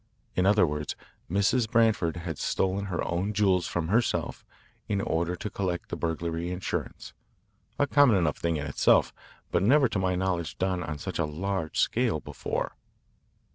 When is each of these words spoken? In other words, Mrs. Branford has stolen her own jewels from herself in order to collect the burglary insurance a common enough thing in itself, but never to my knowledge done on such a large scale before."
In 0.33 0.47
other 0.47 0.65
words, 0.65 0.95
Mrs. 1.29 1.69
Branford 1.69 2.17
has 2.17 2.39
stolen 2.39 2.85
her 2.85 3.03
own 3.03 3.33
jewels 3.33 3.67
from 3.67 3.89
herself 3.89 4.43
in 4.87 4.99
order 4.99 5.35
to 5.35 5.49
collect 5.51 5.89
the 5.89 5.95
burglary 5.95 6.49
insurance 6.49 7.13
a 7.77 7.85
common 7.85 8.15
enough 8.17 8.37
thing 8.37 8.57
in 8.57 8.65
itself, 8.65 9.13
but 9.51 9.61
never 9.61 9.87
to 9.89 9.99
my 9.99 10.15
knowledge 10.15 10.57
done 10.57 10.81
on 10.81 10.97
such 10.97 11.19
a 11.19 11.25
large 11.25 11.77
scale 11.79 12.19
before." 12.19 12.75